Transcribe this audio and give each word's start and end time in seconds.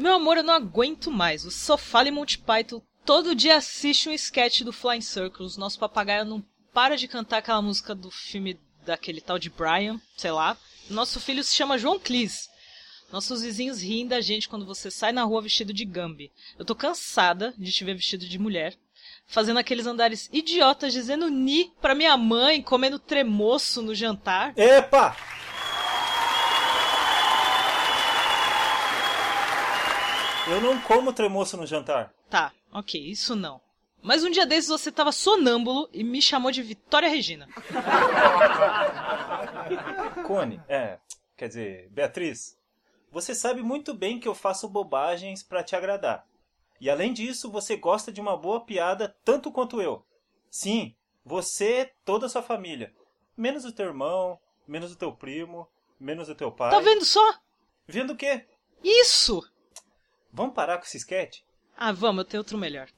Meu 0.00 0.14
amor, 0.14 0.38
eu 0.38 0.42
não 0.42 0.54
aguento 0.54 1.10
mais. 1.10 1.44
O 1.44 1.50
Sofá 1.50 2.02
e 2.02 2.10
Monty 2.10 2.38
Python 2.38 2.80
todo 3.04 3.34
dia 3.34 3.56
assiste 3.56 4.08
um 4.08 4.12
sketch 4.12 4.62
do 4.62 4.72
Flying 4.72 5.02
Circles. 5.02 5.58
Nosso 5.58 5.78
papagaio 5.78 6.24
não 6.24 6.42
para 6.72 6.96
de 6.96 7.06
cantar 7.06 7.36
aquela 7.36 7.60
música 7.60 7.94
do 7.94 8.10
filme 8.10 8.58
daquele 8.86 9.20
tal 9.20 9.38
de 9.38 9.50
Brian, 9.50 10.00
sei 10.16 10.30
lá. 10.30 10.56
Nosso 10.88 11.20
filho 11.20 11.44
se 11.44 11.54
chama 11.54 11.76
João 11.76 11.98
Clis. 11.98 12.48
Nossos 13.12 13.42
vizinhos 13.42 13.82
riem 13.82 14.06
da 14.06 14.22
gente 14.22 14.48
quando 14.48 14.64
você 14.64 14.90
sai 14.90 15.12
na 15.12 15.22
rua 15.24 15.42
vestido 15.42 15.70
de 15.70 15.84
Gambi. 15.84 16.32
Eu 16.58 16.64
tô 16.64 16.74
cansada 16.74 17.52
de 17.58 17.70
te 17.70 17.84
ver 17.84 17.94
vestido 17.94 18.26
de 18.26 18.38
mulher, 18.38 18.74
fazendo 19.26 19.58
aqueles 19.58 19.86
andares 19.86 20.30
idiotas 20.32 20.94
dizendo 20.94 21.28
ni 21.28 21.72
pra 21.78 21.94
minha 21.94 22.16
mãe, 22.16 22.62
comendo 22.62 22.98
tremoço 22.98 23.82
no 23.82 23.94
jantar. 23.94 24.54
Epa! 24.56 25.14
Eu 30.50 30.60
não 30.60 30.80
como 30.80 31.12
tremoço 31.12 31.56
no 31.56 31.64
jantar. 31.64 32.12
Tá, 32.28 32.52
ok, 32.72 33.00
isso 33.00 33.36
não. 33.36 33.60
Mas 34.02 34.24
um 34.24 34.30
dia 34.30 34.44
desses 34.44 34.68
você 34.68 34.90
tava 34.90 35.12
sonâmbulo 35.12 35.88
e 35.92 36.02
me 36.02 36.20
chamou 36.20 36.50
de 36.50 36.60
Vitória 36.60 37.08
Regina. 37.08 37.46
Cone, 40.26 40.60
é, 40.68 40.98
quer 41.36 41.46
dizer, 41.46 41.88
Beatriz, 41.90 42.58
você 43.12 43.32
sabe 43.32 43.62
muito 43.62 43.94
bem 43.94 44.18
que 44.18 44.26
eu 44.26 44.34
faço 44.34 44.68
bobagens 44.68 45.40
para 45.40 45.62
te 45.62 45.76
agradar. 45.76 46.26
E 46.80 46.90
além 46.90 47.12
disso, 47.12 47.48
você 47.48 47.76
gosta 47.76 48.10
de 48.10 48.20
uma 48.20 48.36
boa 48.36 48.64
piada 48.64 49.14
tanto 49.24 49.52
quanto 49.52 49.80
eu. 49.80 50.04
Sim, 50.50 50.96
você, 51.24 51.92
toda 52.04 52.26
a 52.26 52.28
sua 52.28 52.42
família. 52.42 52.92
Menos 53.36 53.64
o 53.64 53.70
teu 53.70 53.86
irmão, 53.86 54.36
menos 54.66 54.90
o 54.90 54.96
teu 54.96 55.12
primo, 55.12 55.68
menos 55.98 56.28
o 56.28 56.34
teu 56.34 56.50
pai. 56.50 56.70
Tá 56.70 56.80
vendo 56.80 57.04
só? 57.04 57.34
Vendo 57.86 58.14
o 58.14 58.16
quê? 58.16 58.46
Isso! 58.82 59.48
Vamos 60.32 60.54
parar 60.54 60.78
com 60.78 60.84
esse 60.84 60.98
sketch? 60.98 61.40
Ah, 61.76 61.92
vamos, 61.92 62.18
eu 62.18 62.24
tenho 62.24 62.40
outro 62.40 62.58
melhor. 62.58 62.88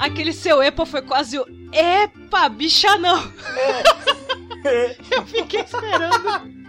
Aquele 0.00 0.32
seu 0.32 0.62
epa 0.62 0.86
foi 0.86 1.02
quase 1.02 1.38
o 1.38 1.46
epa, 1.72 2.48
bicha 2.48 2.96
não. 2.96 3.20
eu 5.10 5.26
fiquei 5.26 5.60
esperando. 5.60 6.60